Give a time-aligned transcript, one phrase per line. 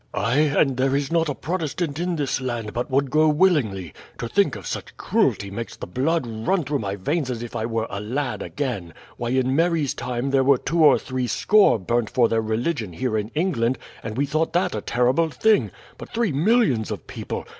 [0.15, 3.93] "Ay, and there is not a Protestant in this land but would go willingly.
[4.17, 7.67] To think of such cruelty makes the blood run through my veins as if I
[7.67, 8.95] were a lad again.
[9.17, 13.15] Why, in Mary's time there were two or three score burnt for their religion here
[13.15, 15.69] in England, and we thought that a terrible thing.
[15.99, 17.45] But three millions of people!